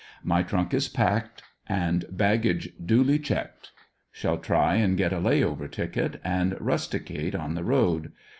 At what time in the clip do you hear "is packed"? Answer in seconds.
0.73-1.43